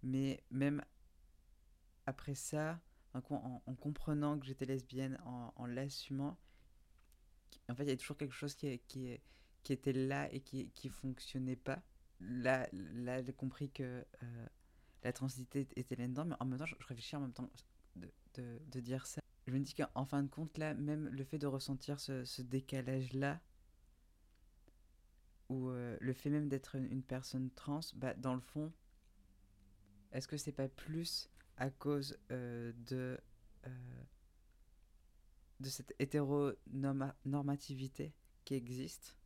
[0.03, 0.83] Mais même
[2.05, 2.79] après ça,
[3.13, 6.37] en, en- en comprenant que j'étais lesbienne, en, l'assumant,
[7.69, 9.19] en fait, il y a toujours quelque chose qui, qui,
[9.69, 11.81] était là et qui, qui fonctionnait pas.
[12.19, 14.47] Là, là j'ai compris que euh,
[15.03, 17.49] la transidentité était là-dedans, mais en même temps, je, réfléchis en même temps
[17.95, 19.21] de, de, de dire ça.
[19.47, 22.41] Je me dis qu'en fin de compte, là, même le fait de ressentir ce, ce
[22.41, 23.41] décalage-là,
[25.49, 28.71] ou euh, le fait même d'être une, une personne trans, bah, dans le fond,
[30.11, 31.30] est-ce que c'est pas plus
[31.61, 33.19] à cause euh, de,
[33.67, 34.03] euh,
[35.59, 38.13] de cette hétéronormativité
[38.45, 39.17] qui existe,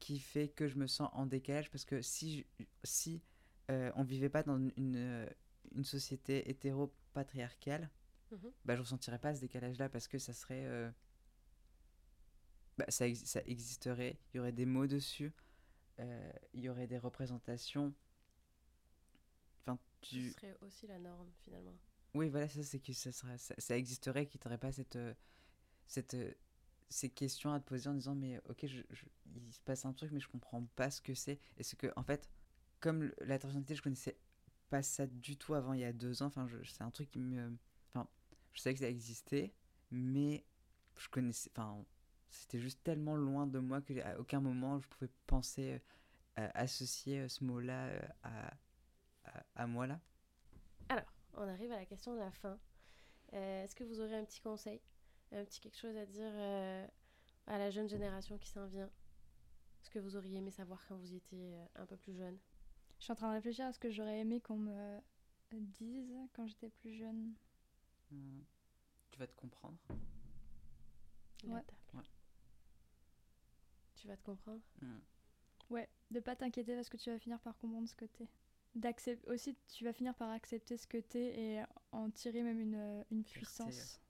[0.00, 2.46] qui fait que je me sens en décalage Parce que si,
[2.84, 3.22] si
[3.70, 5.26] euh, on vivait pas dans une, une, euh,
[5.74, 7.90] une société hétéro-patriarcale,
[8.64, 10.66] bah, je ressentirais pas ce décalage-là parce que ça serait.
[10.66, 10.90] euh,
[12.78, 15.32] bah, ça, ex- ça existerait, il y aurait des mots dessus,
[16.54, 17.94] il y aurait des représentations.
[20.00, 20.28] Tu.
[20.28, 21.76] Ce serait aussi la norme finalement.
[22.14, 24.96] Oui, voilà, ça, c'est que ça, serait, ça, ça existerait, qu'il n'y aurait pas cette,
[24.96, 25.14] euh,
[25.86, 26.32] cette, euh,
[26.88, 29.04] ces questions à te poser en disant, mais ok, je, je-
[29.36, 31.38] il se passe un truc, mais je comprends pas ce que c'est.
[31.58, 32.28] Et c'est que, en fait,
[32.80, 34.16] comme la transidentité, je connaissais
[34.70, 36.26] pas ça du tout avant il y a deux ans.
[36.26, 37.56] Enfin, c'est un truc qui me.
[37.94, 38.08] Enfin,
[38.52, 39.52] je savais que ça existait,
[39.90, 40.44] mais
[40.96, 41.50] je connaissais.
[41.56, 41.84] Enfin,
[42.30, 45.80] c'était juste tellement loin de moi que à aucun moment je pouvais penser
[46.38, 47.90] euh, associer ce mot-là
[48.22, 48.52] à,
[49.34, 50.00] à, à moi là.
[50.88, 52.58] Alors, on arrive à la question de la fin.
[53.34, 54.80] Euh, Est-ce que vous aurez un petit conseil,
[55.32, 56.86] un petit quelque chose à dire euh,
[57.46, 58.90] à la jeune génération qui s'en vient?
[59.82, 62.38] Ce que vous auriez aimé savoir quand vous étiez euh, un peu plus jeune?
[62.98, 65.00] Je suis en train de réfléchir à ce que j'aurais aimé qu'on me
[65.52, 67.34] dise quand j'étais plus jeune.
[68.10, 68.40] Hmm.
[69.10, 69.78] Tu vas te comprendre.
[71.44, 71.62] Ouais.
[73.94, 74.60] Tu vas te comprendre?
[74.80, 74.98] Hmm.
[75.70, 78.28] Ouais, de pas t'inquiéter parce que tu vas finir par comprendre ce que t'es.
[78.74, 82.74] D'accept- aussi, tu vas finir par accepter ce que t'es et en tirer même une,
[82.76, 84.00] euh, une puissance.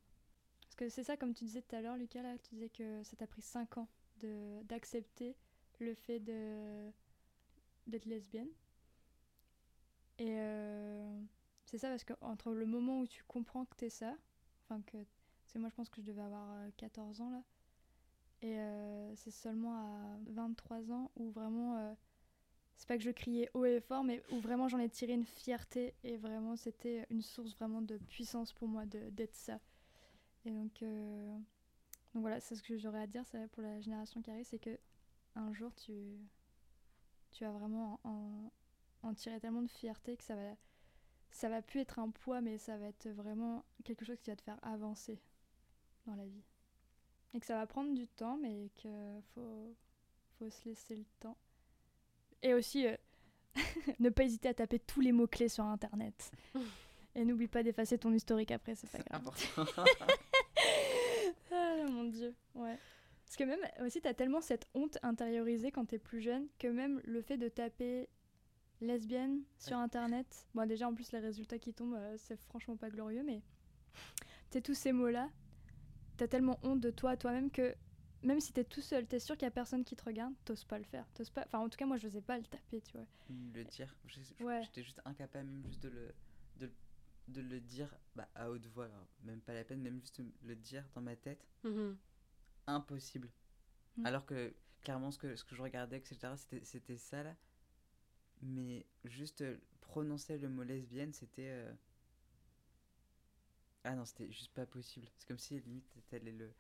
[0.63, 3.03] Parce que c'est ça, comme tu disais tout à l'heure, Lucas, là, tu disais que
[3.03, 3.89] ça t'a pris 5 ans
[4.21, 5.37] de- d'accepter
[5.81, 6.91] le fait de
[7.87, 8.49] d'être lesbienne.
[10.19, 11.21] Et euh,
[11.65, 14.17] c'est ça parce que entre le moment où tu comprends que t'es ça,
[14.65, 14.99] enfin que
[15.47, 17.43] c'est moi je pense que je devais avoir euh, 14 ans là,
[18.43, 21.95] et euh, c'est seulement à 23 ans où vraiment euh,
[22.79, 25.27] c'est pas que je criais haut et fort, mais où vraiment j'en ai tiré une
[25.27, 29.61] fierté et vraiment c'était une source vraiment de puissance pour moi d'être ça.
[30.47, 31.37] Et donc, euh,
[32.15, 34.79] donc voilà, c'est ce que j'aurais à dire pour la génération qui arrive, c'est que
[35.35, 35.93] un jour tu,
[37.33, 38.53] tu vas vraiment en, en-
[39.09, 40.57] en tirer tellement de fierté que ça va,
[41.31, 44.37] ça va plus être un poids, mais ça va être vraiment quelque chose qui va
[44.37, 45.21] te faire avancer
[46.07, 46.43] dans la vie.
[47.35, 49.75] Et que ça va prendre du temps, mais qu'il faut,
[50.39, 51.37] faut se laisser le temps.
[52.43, 52.97] Et aussi, euh,
[53.99, 56.31] ne pas hésiter à taper tous les mots-clés sur Internet.
[57.15, 59.21] Et n'oublie pas d'effacer ton historique après, c'est pas C'est grave.
[59.27, 59.83] important.
[61.51, 62.79] Ah mon dieu, ouais.
[63.25, 67.01] Parce que même aussi, t'as tellement cette honte intériorisée quand t'es plus jeune que même
[67.05, 68.09] le fait de taper
[68.81, 72.91] lesbienne sur internet, bon déjà en plus les résultats qui tombent, euh, c'est franchement pas
[72.91, 73.43] glorieux, mais
[74.51, 75.29] t'es tous ces mots-là,
[76.17, 77.75] t'as tellement honte de toi, toi-même que
[78.23, 80.65] même si t'es tout seul, t'es sûr qu'il y a personne qui te regarde, t'oses
[80.65, 81.45] pas le faire, t'oses pas.
[81.47, 83.07] Enfin en tout cas moi je n'osais pas le taper, tu vois.
[83.29, 83.95] le dire.
[84.41, 84.63] Ouais.
[84.65, 86.15] J'étais juste incapable même juste de le,
[86.57, 86.71] de,
[87.29, 88.87] de le dire bah, à haute voix.
[88.87, 91.47] alors, même pas la peine, même juste le dire dans ma tête.
[91.65, 91.97] Mhm.
[92.67, 93.31] Impossible.
[93.97, 94.07] Mm.
[94.07, 97.37] Alors que clairement ce que, ce que je regardais, etc., c'était- c'était ça là.
[98.41, 101.49] Mais juste euh, prononcer le mot lesbienne, c'était...
[101.51, 101.73] euh,
[103.85, 105.09] Ah non, c'était juste pas possible.
[105.17, 106.53] C'est comme si limite t'allais le...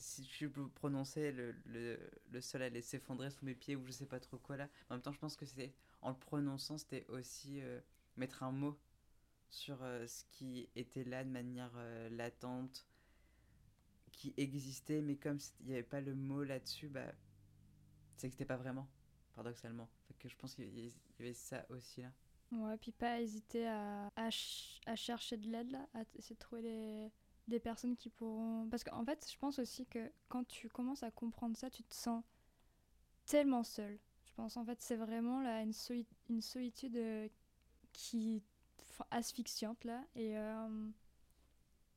[0.00, 1.98] si tu prononçais le, le,
[2.30, 4.68] le sol allait s'effondrer sous mes pieds ou je sais pas trop quoi là.
[4.88, 7.80] En même temps, je pense que c'était en le prononçant, c'était aussi euh,
[8.16, 8.78] mettre un mot
[9.50, 12.86] sur euh, ce qui était là de manière euh, latente,
[14.12, 17.06] qui existait, mais comme il n'y avait pas le mot là-dessus, bah,
[18.16, 18.88] ça n'existait pas vraiment,
[19.34, 19.88] paradoxalement.
[20.18, 22.12] Que je pense qu'il y avait ça aussi là.
[22.52, 24.28] Ouais, puis pas hésiter à, à,
[24.86, 27.12] à chercher de l'aide là, à essayer de trouver des,
[27.50, 28.68] des personnes qui pourront.
[28.70, 31.94] Parce qu'en fait, je pense aussi que quand tu commences à comprendre ça, tu te
[31.94, 32.24] sens
[33.26, 33.98] tellement seul.
[34.24, 35.72] Je pense en fait, c'est vraiment là une,
[36.30, 37.28] une solitude euh,
[37.92, 38.42] qui
[39.10, 40.02] asphyxiante là.
[40.14, 40.88] Et euh,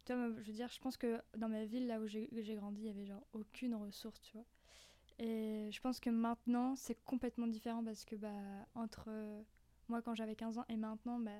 [0.07, 2.89] je veux dire, je pense que dans ma ville là où j'ai grandi, il y
[2.89, 4.45] avait genre aucune ressource, tu vois.
[5.19, 8.29] Et je pense que maintenant, c'est complètement différent parce que bah
[8.73, 9.09] entre
[9.87, 11.31] moi quand j'avais 15 ans et maintenant, bah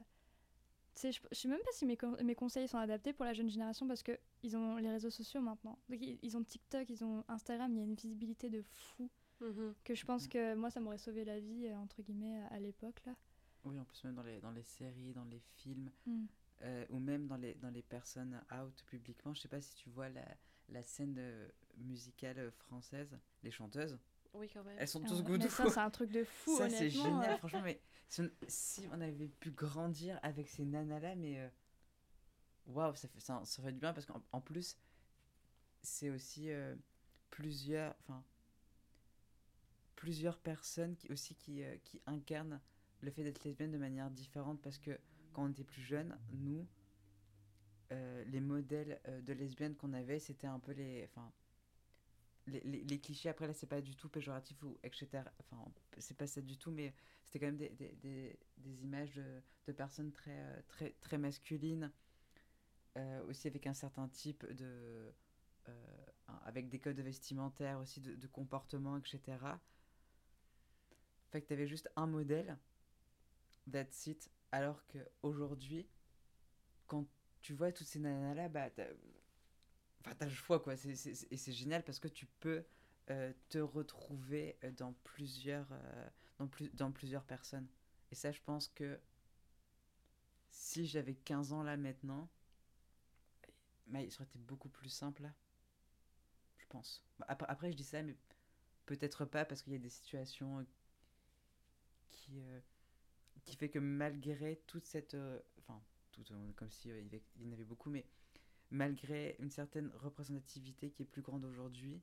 [1.01, 3.87] je, je sais même pas si mes, mes, conseils sont adaptés pour la jeune génération
[3.87, 5.77] parce qu'ils ont les réseaux sociaux maintenant.
[5.89, 9.09] ils, ont TikTok, ils ont Instagram, il y a une visibilité de fou
[9.41, 9.73] mhm.
[9.83, 13.01] que je pense que moi ça m'aurait sauvé la vie, euh, entre guillemets, à, l'époque
[13.05, 13.15] là.
[13.65, 16.25] Oui, en plus même dans les, dans les séries, dans les films, mm.
[16.63, 19.33] euh, ou même dans les, dans les personnes out publiquement.
[19.33, 20.25] Je sais pas si tu vois la,
[20.67, 23.97] la scène euh, musicale française, les chanteuses.
[24.33, 24.75] Oui, quand même.
[24.79, 27.61] Elles sont tous ah, Ça, c'est un truc de fou, Ça, c'est génial, franchement.
[27.63, 27.79] Mais
[28.47, 31.39] si on, avait pu grandir avec ces nanas-là, mais.
[31.39, 31.49] Euh,
[32.67, 34.77] waouh, ça, fait, ça, ça, fait du bien parce qu'en plus,
[35.81, 36.75] c'est aussi euh,
[37.29, 37.95] plusieurs.
[38.01, 38.23] Enfin.
[39.95, 42.59] Plusieurs personnes qui, aussi qui, euh, qui incarnent
[42.99, 44.99] le fait d'être lesbienne de manière différente parce que
[45.31, 46.67] quand on était plus jeune, nous,
[48.25, 51.07] les modèles de lesbiennes qu'on avait, c'était un peu les.
[51.11, 51.31] Enfin,
[52.47, 55.23] les, les, clichés, après là, c'est pas du tout péjoratif ou etc.
[55.39, 55.63] Enfin,
[55.97, 59.71] c'est pas ça du tout, mais c'était quand même des, des, des, images de, de,
[59.71, 61.91] personnes très, euh, très, très masculines,
[62.97, 65.13] euh, aussi avec un certain type de.
[65.69, 65.71] Euh,
[66.45, 69.37] avec des codes vestimentaires, aussi de, de comportement, etc.
[71.31, 72.57] Fait que t'avais juste un modèle,
[73.71, 75.87] that's it, alors qu'aujourd'hui,
[76.87, 77.07] quand
[77.41, 78.69] tu vois toutes ces nanas-là, bah,
[80.05, 80.73] Enfin, t'as le choix, quoi.
[80.73, 82.63] et c'est génial parce que tu peux
[83.09, 87.67] euh, te retrouver euh, dans plusieurs, euh, dans, plus, dans plusieurs personnes.
[88.11, 88.99] Et ça, je pense que
[90.49, 92.29] si j'avais 15 ans là maintenant,
[93.87, 95.33] bah, il serait été beaucoup plus simple là.
[96.57, 97.03] Je pense.
[97.19, 98.15] Bah, après, après, je dis ça, mais
[98.85, 100.65] peut-être pas parce qu'il y a des situations
[102.11, 102.41] qui,
[103.45, 105.17] qui fait que malgré toute cette.
[105.59, 106.23] Enfin, tout,
[106.55, 108.05] comme si il y en avait beaucoup, mais
[108.73, 112.01] malgré une certaine représentativité qui est plus grande aujourd'hui,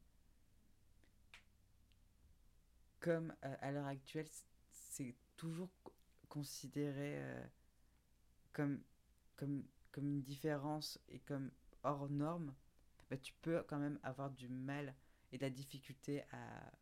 [3.01, 4.29] comme euh, à l'heure actuelle,
[4.71, 5.69] c'est toujours
[6.29, 7.45] considéré euh,
[8.53, 8.81] comme,
[9.35, 11.51] comme, comme une différence et comme
[11.83, 12.55] hors norme,
[13.11, 14.95] bah, tu peux quand même avoir du mal
[15.33, 16.73] et de la difficulté à,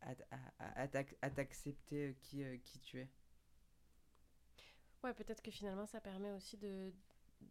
[0.00, 0.14] à,
[0.58, 0.88] à,
[1.20, 3.08] à, t'accepter euh, qui, qui tu es.
[5.04, 6.92] Ouais, peut-être que finalement ça permet aussi de,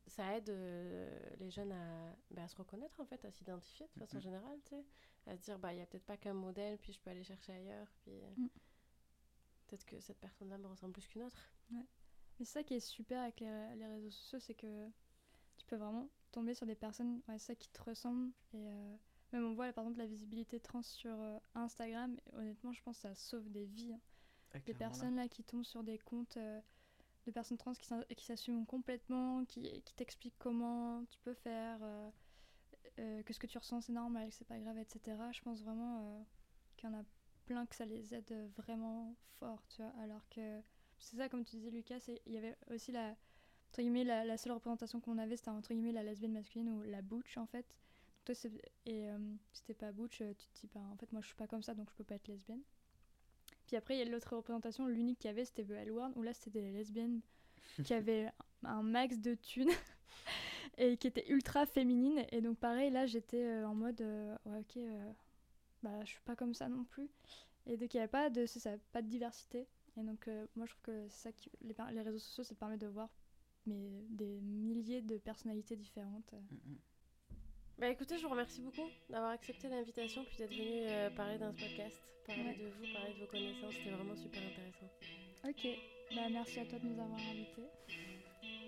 [0.07, 3.99] ça aide euh, les jeunes à, bah, à, se reconnaître en fait, à s'identifier de
[3.99, 4.85] façon générale, tu sais,
[5.27, 7.23] à se dire bah il y a peut-être pas qu'un modèle, puis je peux aller
[7.23, 8.49] chercher ailleurs, puis euh, mm.
[9.67, 11.51] peut-être que cette personne-là me ressemble plus qu'une autre.
[11.71, 11.85] Ouais.
[12.39, 14.89] Mais c'est ça qui est super avec les, les réseaux sociaux, c'est que
[15.57, 18.97] tu peux vraiment tomber sur des personnes ouais, ça qui te ressemblent et euh,
[19.33, 21.17] même on voit par exemple la visibilité trans sur
[21.55, 23.93] Instagram, et, honnêtement je pense que ça sauve des vies.
[23.93, 24.59] Hein.
[24.65, 26.37] des personnes là qui tombent sur des comptes
[27.25, 32.09] de personnes trans qui s'assument complètement, qui, qui t'expliquent comment tu peux faire, euh,
[32.99, 35.17] euh, que ce que tu ressens c'est normal, que c'est pas grave, etc.
[35.31, 36.23] Je pense vraiment euh,
[36.77, 37.03] qu'il y en a
[37.45, 39.91] plein que ça les aide vraiment fort, tu vois.
[40.01, 40.61] Alors que
[40.99, 43.15] c'est ça, comme tu disais, Lucas, il y avait aussi la,
[43.69, 47.01] entre guillemets, la, seule représentation qu'on avait, c'était entre guillemets la lesbienne masculine ou la
[47.01, 47.65] butch en fait.
[48.25, 48.35] toi,
[48.85, 49.09] et
[49.53, 51.63] si t'es pas butch, tu te dis, bah, en fait, moi je suis pas comme
[51.63, 52.61] ça donc je peux pas être lesbienne.
[53.71, 56.11] Puis après, il y a l'autre représentation, l'unique qu'il y avait, c'était The L Word,
[56.17, 57.21] où là, c'était des lesbiennes
[57.85, 58.29] qui avaient
[58.63, 59.71] un max de thunes
[60.77, 62.25] et qui étaient ultra féminines.
[62.33, 65.11] Et donc, pareil, là, j'étais euh, en mode, euh, ouais, ok, euh,
[65.83, 67.09] bah, je suis pas comme ça non plus.
[67.65, 69.65] Et donc, il n'y avait pas de, ça, pas de diversité.
[69.95, 72.77] Et donc, moi, je trouve que c'est ça qui, les, les, réseaux sociaux, ça permet
[72.77, 73.07] de voir
[73.67, 76.33] mais, des milliers de personnalités différentes.
[76.33, 76.77] Mm, mm.
[77.77, 81.51] Bah écoutez, je vous remercie beaucoup d'avoir accepté l'invitation puis d'être venu euh, parler dans
[81.51, 83.73] ce podcast, parler de vous, parler de vos connaissances.
[83.73, 84.89] C'était vraiment super intéressant.
[85.47, 85.67] Ok,
[86.15, 87.67] bah merci à toi de nous avoir invités.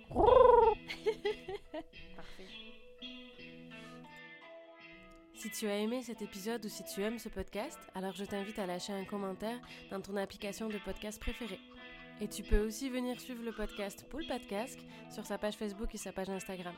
[2.16, 2.48] Parfait.
[5.36, 8.58] Si tu as aimé cet épisode ou si tu aimes ce podcast, alors je t'invite
[8.60, 9.60] à lâcher un commentaire
[9.92, 11.60] dans ton application de podcast préférée.
[12.22, 14.80] Et tu peux aussi venir suivre le podcast Pool Podcast
[15.12, 16.74] sur sa page Facebook et sa page Instagram.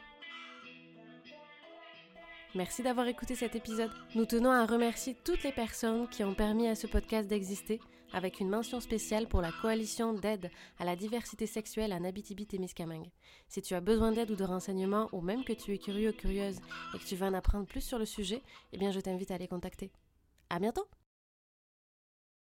[2.55, 3.91] Merci d'avoir écouté cet épisode.
[4.15, 7.81] Nous tenons à remercier toutes les personnes qui ont permis à ce podcast d'exister,
[8.13, 10.49] avec une mention spéciale pour la coalition d'aide
[10.79, 13.11] à la diversité sexuelle à Nabitibi-Témiscamingue.
[13.49, 16.13] Si tu as besoin d'aide ou de renseignements, ou même que tu es curieux ou
[16.13, 16.59] curieuse
[16.93, 18.41] et que tu veux en apprendre plus sur le sujet,
[18.71, 19.91] eh bien je t'invite à les contacter.
[20.49, 20.87] À bientôt!